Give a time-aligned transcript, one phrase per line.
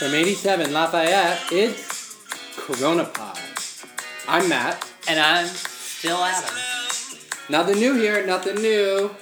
[0.00, 2.16] From 87 Lafayette, it's
[2.56, 3.38] Corona Pod.
[4.26, 4.90] I'm Matt.
[5.06, 6.56] And I'm still Adam.
[7.50, 9.14] Nothing new here, nothing new.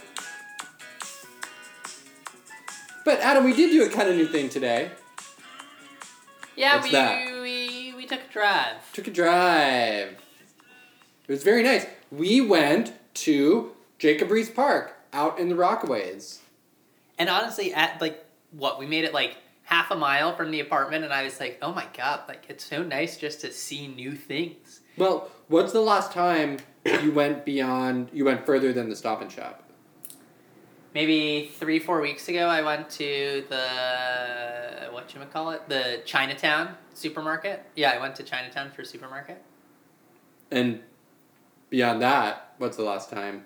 [3.05, 4.93] But Adam, we did do a kind of new thing today.
[6.55, 7.43] Yeah, What's we, that?
[7.43, 8.93] we we took a drive.
[8.93, 10.17] Took a drive.
[11.27, 11.87] It was very nice.
[12.13, 16.39] We went to Jacob Riis Park out in the Rockaways.
[17.19, 19.39] And honestly, at like what we made it like
[19.69, 22.65] half a mile from the apartment, and I was like, oh my god, like it's
[22.65, 24.81] so nice just to see new things.
[24.97, 26.57] Well, what's the last time
[27.03, 29.63] you went beyond, you went further than the stop and shop?
[30.95, 36.75] Maybe three four weeks ago, I went to the what you call it, the Chinatown
[36.95, 37.63] supermarket.
[37.77, 39.43] Yeah, I went to Chinatown for a supermarket.
[40.51, 40.81] And
[41.69, 43.45] beyond that, what's the last time?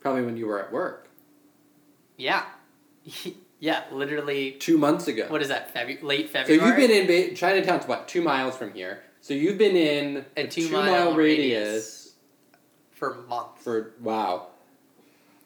[0.00, 1.10] Probably when you were at work.
[2.16, 2.44] Yeah,
[3.58, 4.52] yeah, literally.
[4.52, 5.26] Two months ago.
[5.28, 5.74] What is that?
[6.02, 6.58] Late February.
[6.60, 9.02] So you've been in ba- Chinatown's what two miles from here.
[9.20, 11.46] So you've been in A a two two mile mile radius.
[11.46, 12.12] radius
[12.92, 13.62] for months.
[13.62, 14.48] for wow.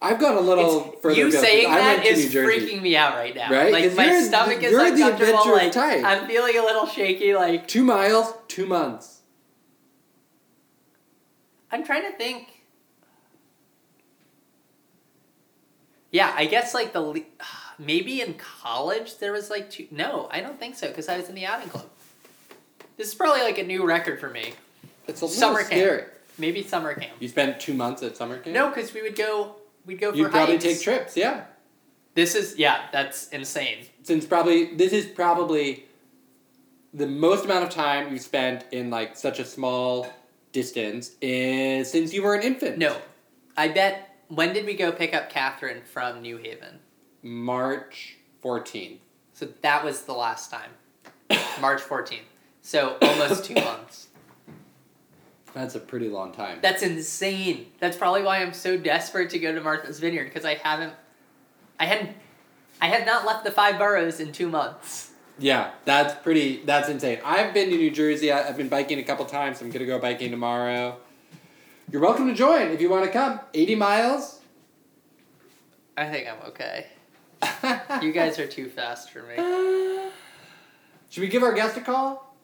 [0.03, 1.15] I've gone a little It's- further.
[1.19, 3.51] you 'cause saying that is freaking me out right now.
[3.51, 3.71] Right?
[3.73, 5.53] Like my stomach is uncomfortable.
[5.53, 5.77] Like.
[5.77, 7.35] I'm feeling a little shaky.
[7.35, 9.19] Like Two miles, two months.
[11.71, 12.49] I'm trying to think.
[16.11, 17.21] Yeah, I guess like the le-
[17.81, 19.87] maybe in college there was like two.
[19.91, 21.87] No, I don't think so because I was in the outing club.
[22.97, 24.53] This is probably like a new record for me.
[25.09, 26.05] It's a little Summer camp.
[26.39, 27.13] Maybe summer camp.
[27.19, 28.55] You spent two months at summer camp.
[28.55, 29.57] No, because we would go.
[29.87, 30.65] We'd go for You'd probably hikes.
[30.65, 31.17] take trips.
[31.17, 31.45] Yeah.
[32.15, 33.87] This is yeah, that's insane.
[34.03, 35.85] Since probably this is probably
[36.93, 40.07] the most amount of time you spent in like such a small
[40.53, 42.79] distance is since you were an infant.
[42.79, 42.97] No,
[43.57, 44.07] I bet.
[44.29, 46.79] When did we go pick up Catherine from New Haven?
[47.23, 49.01] March fourteenth.
[49.33, 50.71] So that was the last time.
[51.61, 52.19] March 14th.
[52.63, 54.09] So almost two months.
[55.55, 56.59] That's a pretty long time.
[56.63, 57.67] That's insane.
[57.81, 60.93] That's probably why I'm so desperate to go to Martha's Vineyard because I haven't,
[61.79, 62.11] I hadn't,
[62.81, 65.11] I had not left the five boroughs in two months.
[65.39, 66.63] Yeah, that's pretty.
[66.65, 67.21] That's insane.
[67.25, 68.31] I've been to New Jersey.
[68.31, 69.63] I, I've been biking a couple times.
[69.63, 70.99] I'm gonna go biking tomorrow.
[71.91, 73.41] You're welcome to join if you want to come.
[73.55, 74.41] 80 miles.
[75.97, 76.87] I think I'm okay.
[78.03, 79.37] You guys are too fast for me.
[81.11, 82.35] Should we give our guest a call?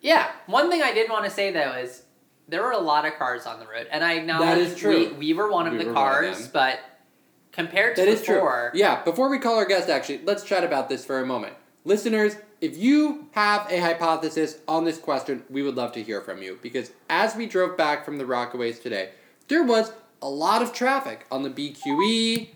[0.00, 0.30] Yeah.
[0.46, 2.02] One thing I did want to say though is
[2.48, 5.10] there were a lot of cars on the road, and I acknowledge that is true.
[5.10, 6.80] We, we were one of We the were of cars, but
[7.52, 8.80] compared to That is before, true.
[8.80, 11.54] Yeah, before we call our guest, actually, let's chat about this for a moment.
[11.84, 16.42] Listeners, if you have a hypothesis on this question, we would love to hear from
[16.42, 19.10] you because as we drove back from the Rockaways today,
[19.48, 22.48] there was a lot of traffic on the BQE.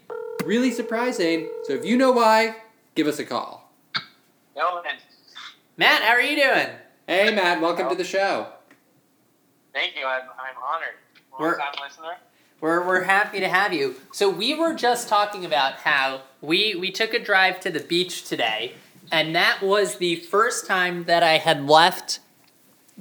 [0.45, 1.49] Really surprising.
[1.65, 2.57] So if you know why,
[2.95, 3.73] give us a call.
[4.57, 4.95] No, man.
[5.77, 6.69] Matt, how are you doing?
[7.07, 8.47] Hey, Matt, welcome to the show.
[9.73, 10.07] Thank you.
[10.07, 10.95] I'm, I'm honored.
[11.39, 12.17] We're- Long time listener.
[12.61, 13.97] We're, we're happy to have you.
[14.13, 18.25] So we were just talking about how we we took a drive to the beach
[18.27, 18.73] today,
[19.13, 22.21] and that was the first time that I had left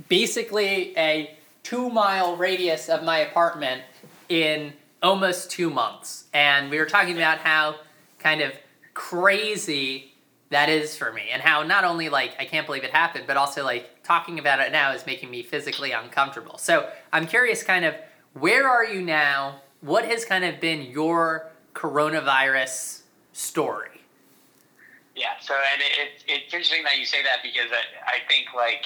[0.09, 3.83] basically a two mile radius of my apartment
[4.27, 4.73] in
[5.05, 6.25] almost two months.
[6.33, 7.75] And we were talking about how
[8.19, 8.53] kind of
[8.93, 10.13] crazy
[10.49, 13.37] that is for me and how not only like I can't believe it happened, but
[13.37, 16.57] also like talking about it now is making me physically uncomfortable.
[16.57, 17.95] So I'm curious kind of
[18.33, 19.61] where are you now?
[19.81, 23.01] What has kind of been your coronavirus
[23.33, 24.01] story?
[25.15, 25.27] Yeah.
[25.41, 28.85] So, and it, it's it's interesting that you say that because I, I think like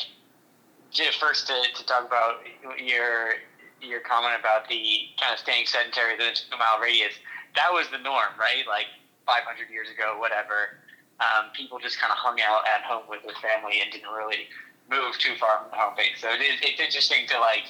[0.91, 2.41] just first to, to talk about
[2.79, 3.35] your
[3.81, 7.13] your comment about the kind of staying sedentary within a two mile radius.
[7.55, 8.67] That was the norm, right?
[8.67, 8.87] Like
[9.25, 10.79] 500 years ago, whatever.
[11.19, 14.47] Um, people just kind of hung out at home with their family and didn't really
[14.89, 16.21] move too far from the home base.
[16.21, 17.69] So it is, it's interesting to like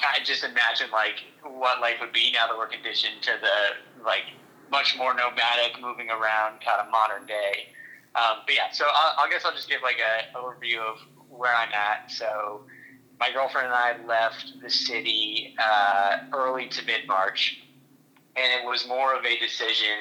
[0.00, 4.02] kind of just imagine like what life would be now that we're conditioned to the
[4.04, 4.32] like
[4.70, 7.70] much more nomadic, moving around kind of modern day.
[8.16, 10.98] Um, but yeah, so I'll, I guess I'll just give like a overview of
[11.28, 12.10] where I'm at.
[12.10, 12.64] So
[13.18, 17.62] my girlfriend and I left the city uh, early to mid March,
[18.36, 19.98] and it was more of a decision,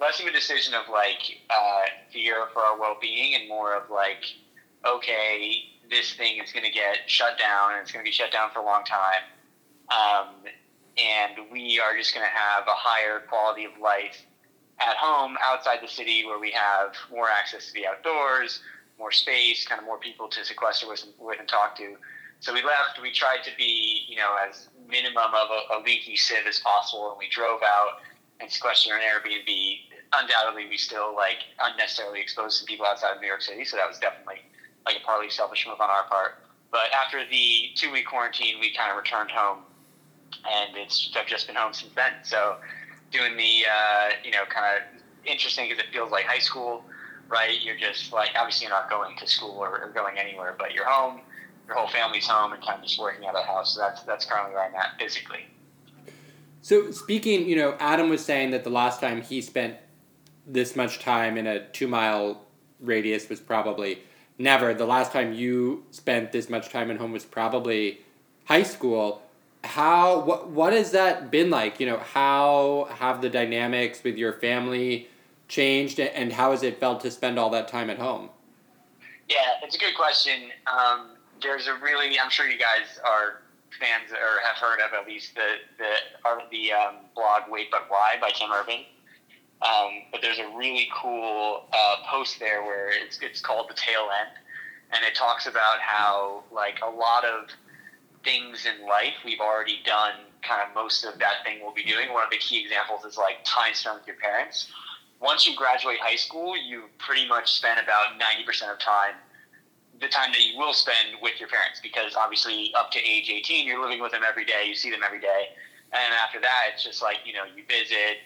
[0.00, 1.82] less of a decision of like uh,
[2.12, 4.24] fear for our well being, and more of like,
[4.86, 8.32] okay, this thing is going to get shut down, and it's going to be shut
[8.32, 9.24] down for a long time.
[9.88, 10.34] Um,
[10.96, 14.24] and we are just going to have a higher quality of life
[14.80, 18.60] at home outside the city where we have more access to the outdoors,
[18.98, 21.96] more space, kind of more people to sequester with, with and talk to.
[22.44, 23.00] So we left.
[23.00, 27.08] We tried to be, you know, as minimum of a, a leaky sieve as possible,
[27.08, 28.00] and we drove out
[28.38, 29.48] and sequester an Airbnb,
[30.12, 33.64] undoubtedly we still like unnecessarily exposed some people outside of New York City.
[33.64, 34.42] So that was definitely
[34.84, 36.44] like a partly selfish move on our part.
[36.70, 39.60] But after the two week quarantine, we kind of returned home,
[40.46, 42.12] and it's I've just been home since then.
[42.24, 42.58] So
[43.10, 46.84] doing the uh, you know kind of interesting because it feels like high school,
[47.26, 47.62] right?
[47.62, 50.84] You're just like obviously you're not going to school or, or going anywhere, but you're
[50.84, 51.22] home.
[51.66, 53.74] Your whole family's home and kind of just working out of the house.
[53.74, 55.46] So that's that's currently where I'm at physically.
[56.62, 59.76] So speaking, you know, Adam was saying that the last time he spent
[60.46, 62.42] this much time in a two mile
[62.80, 64.00] radius was probably
[64.38, 64.74] never.
[64.74, 68.00] The last time you spent this much time at home was probably
[68.44, 69.22] high school.
[69.62, 71.80] How what what has that been like?
[71.80, 75.08] You know, how have the dynamics with your family
[75.48, 78.28] changed, and how has it felt to spend all that time at home?
[79.28, 80.50] Yeah, it's a good question.
[80.66, 81.10] Um,
[81.44, 83.42] there's a really, I'm sure you guys are
[83.78, 85.92] fans or have heard of at least the the
[86.50, 88.80] the um, blog Wait But Why by Tim Urban.
[89.62, 94.08] Um, but there's a really cool uh, post there where it's it's called the tail
[94.20, 94.30] end,
[94.92, 97.48] and it talks about how like a lot of
[98.24, 100.12] things in life we've already done
[100.42, 102.12] kind of most of that thing we'll be doing.
[102.12, 104.68] One of the key examples is like time spent with your parents.
[105.20, 109.14] Once you graduate high school, you pretty much spend about ninety percent of time
[110.00, 113.66] the time that you will spend with your parents because obviously up to age 18
[113.66, 115.50] you're living with them every day you see them every day.
[115.92, 118.18] And after that it's just like you know you visit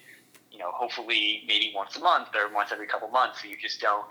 [0.50, 3.80] you know hopefully maybe once a month or once every couple months so you just
[3.80, 4.06] don't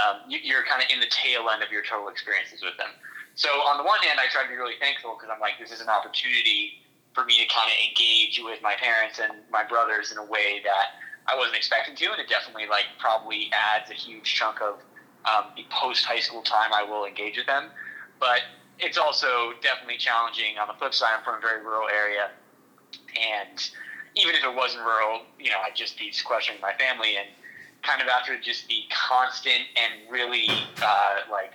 [0.00, 2.88] um, you, you're kind of in the tail end of your total experiences with them.
[3.34, 5.72] So on the one hand i try to be really thankful because i'm like this
[5.72, 6.80] is an opportunity
[7.12, 10.60] for me to kind of engage with my parents and my brothers in a way
[10.64, 10.96] that
[11.28, 14.80] i wasn't expecting to and it definitely like probably adds a huge chunk of
[15.24, 17.70] um, the post high school time, I will engage with them.
[18.18, 18.40] But
[18.78, 20.58] it's also definitely challenging.
[20.58, 22.30] On the flip side, I'm from a very rural area,
[23.18, 23.70] and
[24.14, 27.16] even if it wasn't rural, you know, I'd just be sequestering my family.
[27.16, 27.28] And
[27.82, 30.46] kind of after just the constant and really
[30.82, 31.52] uh, like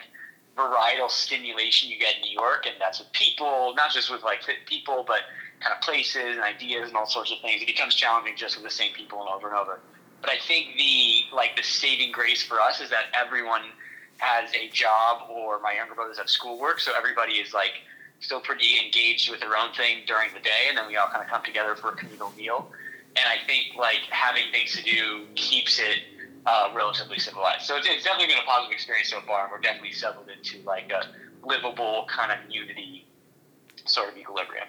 [0.58, 4.42] varietal stimulation you get in New York, and that's with people, not just with like
[4.66, 5.22] people, but
[5.60, 7.62] kind of places and ideas and all sorts of things.
[7.62, 9.80] It becomes challenging just with the same people and over and over.
[10.22, 13.62] But I think the like the saving grace for us is that everyone
[14.18, 17.74] has a job or my younger brothers have schoolwork, so everybody is like
[18.20, 21.24] still pretty engaged with their own thing during the day, and then we all kind
[21.24, 22.72] of come together for a communal meal.
[23.16, 26.00] And I think like having things to do keeps it
[26.46, 27.64] uh, relatively civilized.
[27.64, 30.64] So it's, it's definitely been a positive experience so far, and we're definitely settled into
[30.66, 31.08] like a
[31.46, 33.06] livable kind of unity
[33.86, 34.68] sort of equilibrium.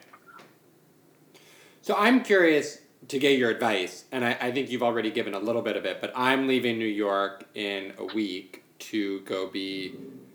[1.82, 5.38] So I'm curious to get your advice, and I, I think you've already given a
[5.38, 9.94] little bit of it, but I'm leaving New York in a week to go be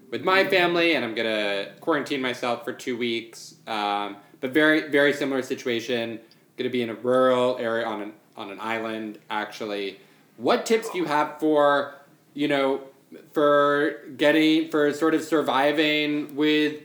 [0.09, 3.55] with my family, and I'm gonna quarantine myself for two weeks.
[3.67, 6.19] Um, but very very similar situation.
[6.57, 9.19] Gonna be in a rural area on an on an island.
[9.29, 9.99] Actually,
[10.37, 11.95] what tips do you have for
[12.33, 12.81] you know
[13.31, 16.82] for getting for sort of surviving with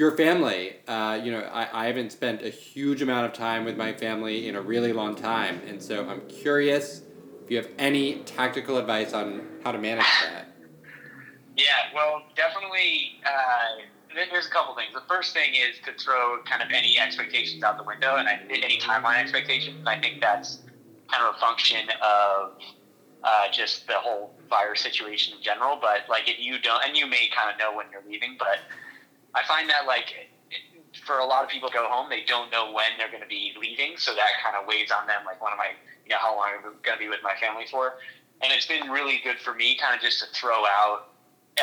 [0.00, 0.76] your family.
[0.88, 4.48] Uh, you know, I, I haven't spent a huge amount of time with my family
[4.48, 7.02] in a really long time, and so I'm curious
[7.44, 10.46] if you have any tactical advice on how to manage that.
[11.54, 11.64] Yeah,
[11.94, 13.20] well, definitely.
[13.26, 13.82] Uh,
[14.14, 14.94] there's a couple things.
[14.94, 18.40] The first thing is to throw kind of any expectations out the window, and I,
[18.48, 19.86] any timeline expectations.
[19.86, 20.60] I think that's
[21.10, 22.52] kind of a function of
[23.22, 25.78] uh, just the whole virus situation in general.
[25.78, 28.60] But like, if you don't, and you may kind of know when you're leaving, but
[29.34, 30.30] I find that like
[31.06, 33.54] for a lot of people go home, they don't know when they're going to be
[33.60, 35.22] leaving, so that kind of weighs on them.
[35.24, 35.72] Like, when am I,
[36.04, 37.94] you know, how long am I going to be with my family for?
[38.42, 41.08] And it's been really good for me, kind of just to throw out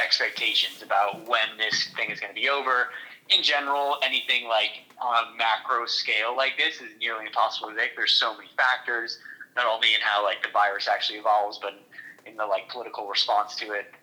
[0.01, 2.89] expectations about when this thing is going to be over.
[3.29, 7.97] In general, anything like on a macro scale like this is nearly impossible to predict.
[7.97, 9.19] There's so many factors,
[9.55, 11.73] not only in how like the virus actually evolves, but
[12.25, 13.93] in the like political response to it,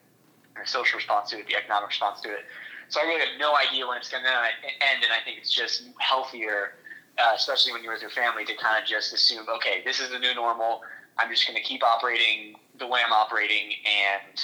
[0.57, 2.45] or social response to it, the economic response to it.
[2.89, 5.53] So I really have no idea when it's going to end, and I think it's
[5.53, 6.75] just healthier,
[7.19, 10.11] uh, especially when you're with your family, to kind of just assume, okay, this is
[10.11, 10.83] the new normal.
[11.19, 14.41] I'm just going to keep operating the way I'm operating, and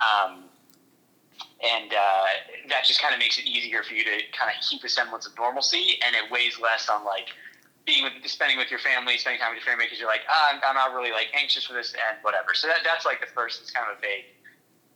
[0.00, 0.44] um,
[1.62, 2.26] and uh,
[2.68, 5.26] that just kind of makes it easier for you to kind of keep a semblance
[5.26, 7.28] of normalcy, and it weighs less on like
[7.86, 10.52] being with spending with your family, spending time with your family because you're like, ah,
[10.52, 12.54] I'm, I'm not really like anxious for this and whatever.
[12.54, 13.60] So that, that's like the first.
[13.60, 14.26] It's kind of a vague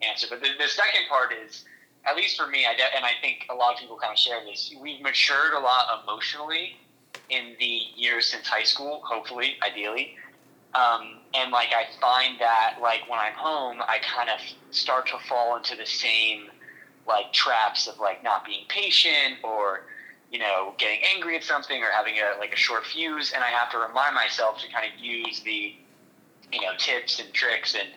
[0.03, 1.65] answer, but the, the second part is
[2.07, 4.19] at least for me, I de- and I think a lot of people kind of
[4.19, 4.75] share this.
[4.79, 6.77] We've matured a lot emotionally
[7.31, 9.01] in the years since high school.
[9.05, 10.17] Hopefully, ideally,
[10.75, 14.41] um, and like I find that like when I'm home, I kind of
[14.75, 16.51] start to fall into the same
[17.07, 19.83] like traps of like not being patient or
[20.31, 23.49] you know getting angry at something or having a like a short fuse, and I
[23.49, 25.75] have to remind myself to kind of use the
[26.53, 27.89] you know tips and tricks and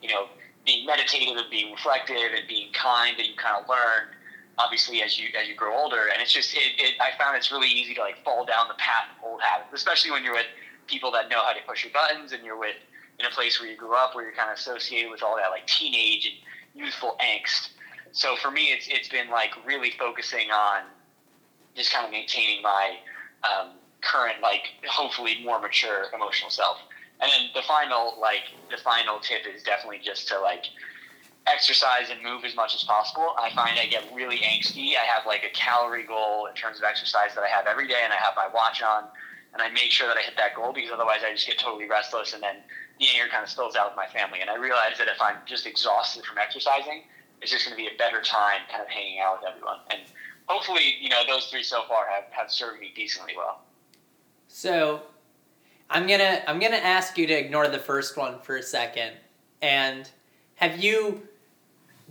[0.00, 0.28] you know
[0.68, 4.12] being meditative and being reflective and being kind that you kind of learn
[4.58, 6.08] obviously as you as you grow older.
[6.12, 8.74] And it's just it, it i found it's really easy to like fall down the
[8.74, 10.46] path of old habits especially when you're with
[10.86, 12.76] people that know how to push your buttons and you're with
[13.18, 15.48] in a place where you grew up where you're kind of associated with all that
[15.48, 16.36] like teenage and
[16.74, 17.70] youthful angst.
[18.12, 20.82] So for me it's it's been like really focusing on
[21.74, 22.96] just kind of maintaining my
[23.42, 23.70] um,
[24.02, 26.76] current like hopefully more mature emotional self
[27.20, 30.64] and then the final like the final tip is definitely just to like
[31.46, 33.32] exercise and move as much as possible.
[33.38, 34.92] I find I get really angsty.
[34.96, 38.00] I have like a calorie goal in terms of exercise that I have every day,
[38.04, 39.04] and I have my watch on,
[39.52, 41.88] and I make sure that I hit that goal because otherwise I just get totally
[41.88, 42.56] restless, and then
[43.00, 44.40] the anger kind of spills out with my family.
[44.40, 47.04] And I realize that if I'm just exhausted from exercising,
[47.40, 49.78] it's just going to be a better time kind of hanging out with everyone.
[49.90, 50.00] And
[50.46, 53.62] hopefully, you know, those three so far have, have served me decently well.
[54.48, 55.02] So
[55.90, 59.12] I'm gonna I'm gonna ask you to ignore the first one for a second.
[59.62, 60.08] And
[60.56, 61.22] have you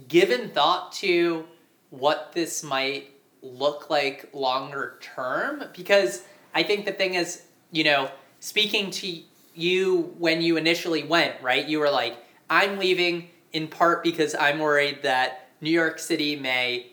[0.08, 1.46] given thought to
[1.90, 5.64] what this might look like longer term?
[5.76, 9.22] Because I think the thing is, you know, speaking to
[9.54, 11.68] you when you initially went, right?
[11.68, 12.18] You were like,
[12.50, 16.88] I'm leaving in part because I'm worried that New York City may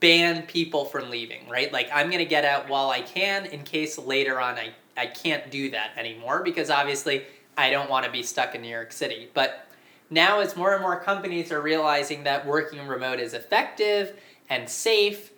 [0.00, 1.72] ban people from leaving, right?
[1.72, 5.06] Like, I'm going to get out while I can in case later on I, I
[5.06, 7.24] can't do that anymore because obviously
[7.56, 9.28] I don't want to be stuck in New York City.
[9.32, 9.68] But
[10.10, 15.32] now as more and more companies are realizing that working remote is effective and safe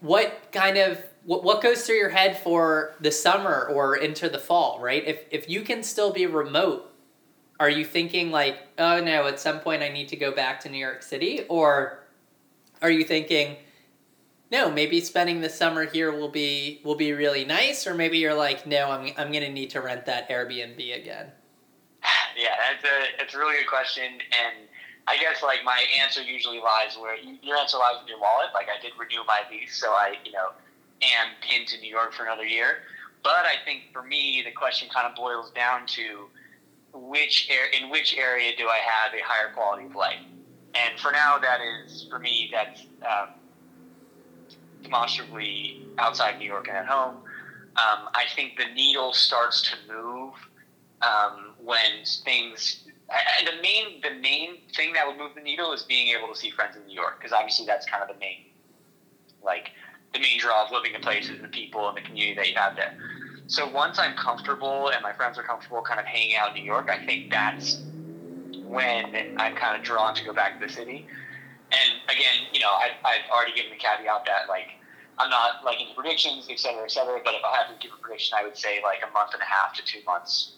[0.00, 4.38] what kind of what, what goes through your head for the summer or into the
[4.38, 6.92] fall right if if you can still be remote
[7.60, 10.68] are you thinking like oh no at some point i need to go back to
[10.68, 12.00] new york city or
[12.82, 13.56] are you thinking
[14.52, 18.34] no maybe spending the summer here will be will be really nice or maybe you're
[18.34, 21.32] like no i'm, I'm to need to rent that airbnb again
[22.36, 24.68] yeah, that's a it's a really good question, and
[25.06, 28.48] I guess like my answer usually lies where your answer lies in your wallet.
[28.54, 30.50] Like I did renew my lease, so I you know
[31.02, 32.84] am pinned to New York for another year.
[33.22, 36.26] But I think for me, the question kind of boils down to
[36.92, 40.18] which air, in which area do I have a higher quality of life?
[40.74, 43.34] And for now, that is for me that's um,
[44.82, 47.16] demonstrably outside New York and at home.
[47.74, 50.34] Um, I think the needle starts to move
[51.00, 52.84] um, when things.
[53.44, 56.50] The main the main thing that would move the needle is being able to see
[56.50, 58.46] friends in New York because obviously that's kind of the main
[59.44, 59.70] like
[60.12, 62.54] the main draw of living in places and the people and the community that you
[62.56, 62.96] have there.
[63.46, 66.66] So once I'm comfortable and my friends are comfortable kind of hanging out in New
[66.66, 67.82] York, I think that's
[68.64, 71.06] when I'm kind of drawn to go back to the city.
[71.72, 74.76] And again, you know, I, I've already given the caveat that like
[75.18, 77.20] I'm not like into predictions, et cetera, et cetera.
[77.24, 79.42] But if I had to give a prediction, I would say like a month and
[79.42, 80.56] a half to two months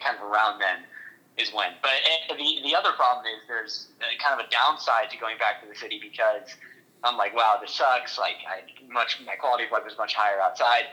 [0.00, 0.82] kind of around then
[1.38, 1.72] is when.
[1.80, 3.88] But eh, the the other problem is there's
[4.22, 6.50] kind of a downside to going back to the city because
[7.04, 8.18] I'm like, wow, this sucks.
[8.18, 10.84] Like, I much my quality of life is much higher outside.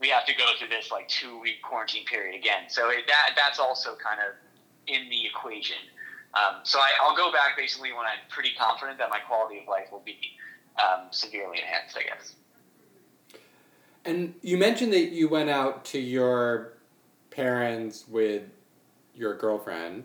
[0.00, 2.68] We have to go through this like two week quarantine period again.
[2.68, 4.34] So it, that that's also kind of
[4.86, 5.76] in the equation.
[6.34, 9.68] Um, so I, I'll go back basically when I'm pretty confident that my quality of
[9.68, 10.18] life will be
[10.78, 11.96] um, severely enhanced.
[11.96, 12.34] I guess.
[14.04, 16.72] And you mentioned that you went out to your
[17.30, 18.42] parents with
[19.14, 20.04] your girlfriend.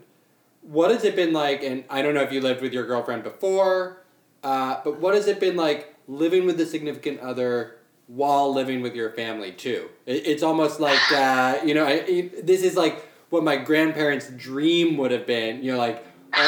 [0.62, 1.62] What has it been like?
[1.62, 4.02] And I don't know if you lived with your girlfriend before,
[4.42, 7.76] uh, but what has it been like living with a significant other
[8.08, 9.88] while living with your family too?
[10.06, 14.96] It, it's almost like uh, you know, I, this is like what my grandparents' dream
[14.98, 15.62] would have been.
[15.62, 16.04] You know, like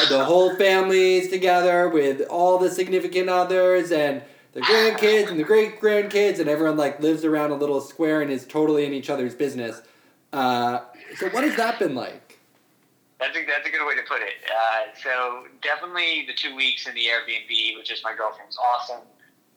[0.09, 5.81] the whole family's together with all the significant others and the grandkids and the great
[5.81, 9.35] grandkids, and everyone like lives around a little square and is totally in each other's
[9.35, 9.83] business.
[10.33, 10.81] Uh,
[11.17, 12.39] so what has that been like?
[13.19, 14.35] That's a, that's a good way to put it.
[14.47, 19.03] Uh, so definitely the two weeks in the Airbnb with just my girlfriend's awesome.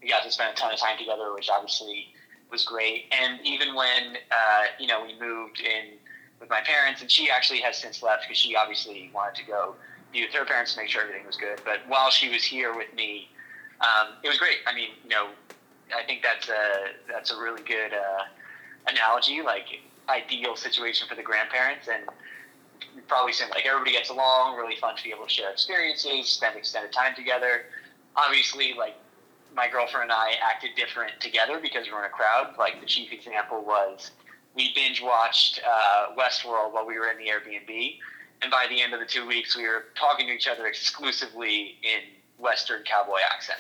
[0.01, 2.07] We got to spend a ton of time together, which obviously
[2.50, 3.05] was great.
[3.11, 5.97] And even when uh, you know we moved in
[6.39, 9.75] with my parents, and she actually has since left because she obviously wanted to go
[10.13, 11.60] with her parents to make sure everything was good.
[11.63, 13.30] But while she was here with me,
[13.80, 14.58] um, it was great.
[14.68, 15.30] I mean, you know,
[15.96, 18.24] I think that's a that's a really good uh,
[18.88, 19.41] analogy.
[19.41, 19.65] Like
[20.10, 22.03] ideal situation for the grandparents and
[23.08, 26.58] probably seem like everybody gets along, really fun to be able to share experiences, spend
[26.58, 27.65] extended time together.
[28.15, 28.96] Obviously, like
[29.56, 32.56] my girlfriend and I acted different together because we were in a crowd.
[32.58, 34.12] Like the chief example was
[34.56, 37.98] we binge watched uh, Westworld while we were in the Airbnb,
[38.41, 41.77] and by the end of the two weeks, we were talking to each other exclusively
[41.83, 42.01] in
[42.38, 43.60] Western cowboy accent.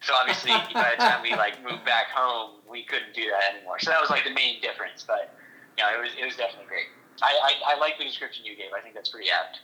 [0.00, 3.78] So obviously, by the time we like moved back home, we couldn't do that anymore.
[3.78, 5.04] So that was like the main difference.
[5.06, 5.34] But
[5.76, 6.86] yeah, it was it was definitely great.
[7.22, 8.72] I, I, I like the description you gave.
[8.76, 9.60] I think that's pretty apt.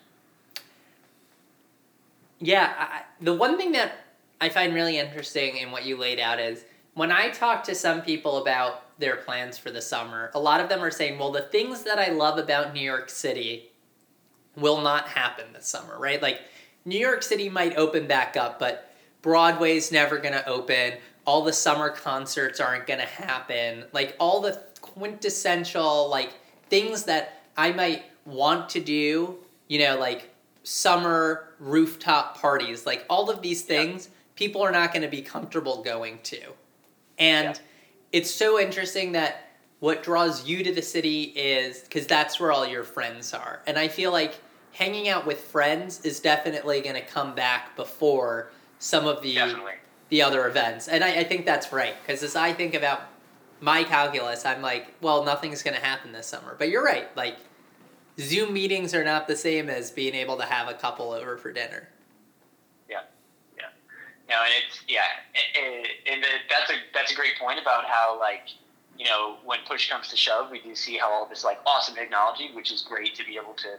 [2.40, 3.92] Yeah, I, the one thing that
[4.40, 8.02] I find really interesting in what you laid out is when I talk to some
[8.02, 11.42] people about their plans for the summer, a lot of them are saying, well, the
[11.42, 13.71] things that I love about New York City
[14.56, 16.20] will not happen this summer, right?
[16.20, 16.40] Like,
[16.84, 18.92] New York City might open back up, but
[19.22, 20.94] Broadway's never going to open.
[21.24, 23.84] All the summer concerts aren't going to happen.
[23.92, 26.34] Like, all the quintessential, like,
[26.68, 29.36] things that I might want to do,
[29.68, 30.30] you know, like
[30.62, 34.12] summer rooftop parties, like all of these things, yeah.
[34.36, 36.40] people are not going to be comfortable going to.
[37.18, 37.62] And yeah.
[38.12, 39.48] it's so interesting that
[39.82, 43.62] what draws you to the city is because that's where all your friends are.
[43.66, 44.38] And I feel like
[44.70, 49.72] hanging out with friends is definitely going to come back before some of the definitely.
[50.08, 50.86] the other events.
[50.86, 53.00] And I, I think that's right because as I think about
[53.60, 56.54] my calculus, I'm like, well, nothing's going to happen this summer.
[56.56, 57.08] But you're right.
[57.16, 57.38] Like,
[58.20, 61.52] Zoom meetings are not the same as being able to have a couple over for
[61.52, 61.88] dinner.
[62.88, 63.00] Yeah,
[63.56, 63.64] yeah,
[64.28, 65.02] no, and it's yeah,
[65.60, 68.46] and, and that's a that's a great point about how like
[68.98, 71.94] you know when push comes to shove, we do see how all this like awesome
[71.94, 73.78] technology, which is great to be able to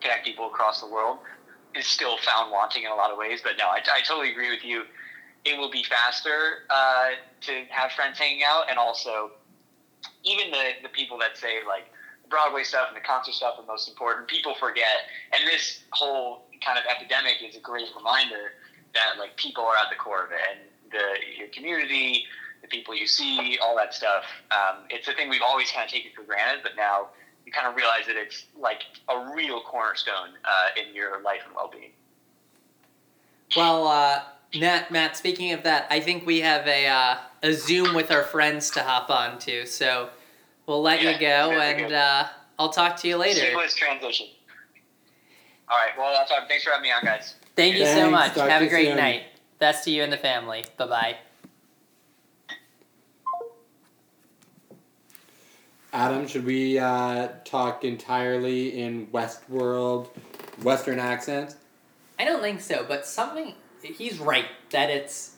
[0.00, 1.18] connect people across the world,
[1.74, 3.40] is still found wanting in a lot of ways.
[3.42, 4.84] But no, I, I totally agree with you.
[5.44, 7.08] It will be faster uh,
[7.42, 9.32] to have friends hanging out, and also
[10.24, 11.86] even the the people that say like
[12.30, 14.28] Broadway stuff and the concert stuff are most important.
[14.28, 18.54] People forget, and this whole kind of epidemic is a great reminder
[18.94, 20.60] that like people are at the core of it, and
[20.90, 22.24] the your community,
[22.62, 24.24] the people you see, all that stuff.
[24.50, 27.08] Um, it's a thing we've always kind of taken for granted, but now
[27.44, 31.54] you kind of realize that it's like a real cornerstone uh, in your life and
[31.54, 31.90] well-being.
[33.56, 34.22] Well, uh,
[34.58, 35.16] Matt, Matt.
[35.16, 38.82] Speaking of that, I think we have a uh, a Zoom with our friends to
[38.82, 39.66] hop on to.
[39.66, 40.08] So
[40.66, 43.40] we'll let yeah, you go, and uh, I'll talk to you later.
[43.40, 44.28] Seamless transition.
[45.68, 45.90] All right.
[45.98, 46.38] Well, that's all.
[46.48, 47.34] Thanks for having me on, guys.
[47.56, 48.00] Thank you Thanks.
[48.00, 48.34] so much.
[48.34, 48.96] Talk Have a great soon.
[48.96, 49.24] night.
[49.58, 50.64] Best to you and the family.
[50.76, 51.16] Bye bye.
[55.92, 60.08] Adam, should we uh, talk entirely in Westworld,
[60.62, 61.56] Western accents?
[62.18, 63.54] I don't think so, but something.
[63.82, 65.36] He's right that it's.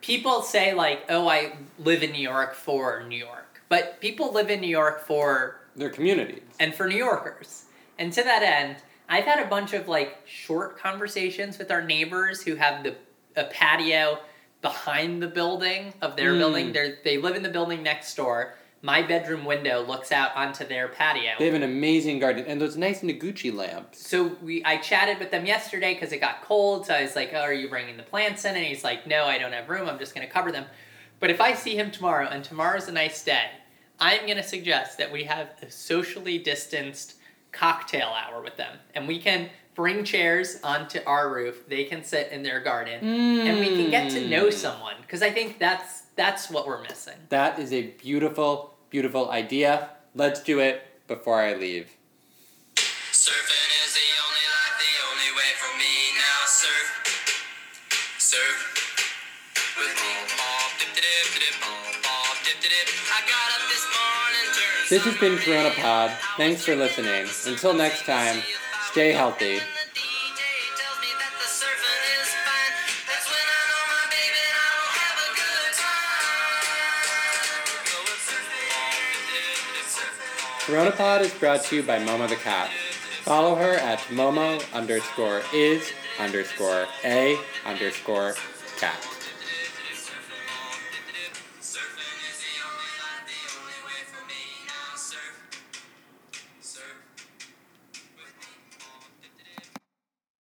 [0.00, 3.60] People say, like, oh, I live in New York for New York.
[3.68, 7.64] But people live in New York for their communities and for New Yorkers.
[7.98, 8.76] And to that end,
[9.08, 12.94] I've had a bunch of like short conversations with our neighbors who have the
[13.36, 14.18] a patio
[14.62, 16.38] behind the building of their mm.
[16.38, 16.72] building.
[16.72, 18.54] They they live in the building next door.
[18.80, 21.32] My bedroom window looks out onto their patio.
[21.38, 24.06] They have an amazing garden and those nice Noguchi lamps.
[24.06, 26.86] So we, I chatted with them yesterday because it got cold.
[26.86, 29.24] So I was like, "Oh, are you bringing the plants in?" And he's like, "No,
[29.24, 29.88] I don't have room.
[29.88, 30.64] I'm just going to cover them."
[31.20, 33.50] But if I see him tomorrow and tomorrow's a nice day,
[33.98, 37.14] I'm going to suggest that we have a socially distanced
[37.50, 38.78] cocktail hour with them.
[38.94, 41.68] And we can bring chairs onto our roof.
[41.68, 43.46] They can sit in their garden mm.
[43.46, 44.52] and we can get to know mm.
[44.52, 47.14] someone because I think that's that's what we're missing.
[47.28, 49.90] That is a beautiful beautiful idea.
[50.16, 51.96] Let's do it before I leave.
[52.74, 56.38] Surfing is the only life, the only way for me now.
[56.46, 56.88] Surf,
[58.18, 58.58] surf
[59.78, 60.18] with me.
[64.90, 66.10] This has been Corona Pod.
[66.38, 67.26] Thanks for listening.
[67.46, 68.42] Until next time,
[68.90, 69.60] stay healthy.
[80.64, 82.70] Corona Pod is brought to you by Momo the Cat.
[83.22, 88.34] Follow her at Momo underscore is underscore a underscore
[88.78, 89.07] cat.